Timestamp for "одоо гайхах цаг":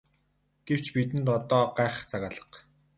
1.37-2.21